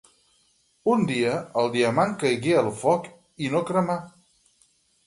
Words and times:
Un 0.93 1.03
dia, 1.11 1.35
el 1.63 1.69
diamant 1.75 2.17
caigué 2.25 2.57
al 2.63 2.73
foc 2.81 3.09
i 3.49 3.53
no 3.57 3.65
cremà. 3.71 4.01